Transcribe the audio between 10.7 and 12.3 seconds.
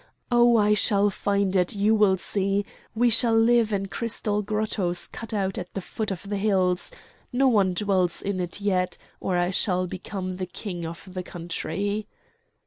of the country."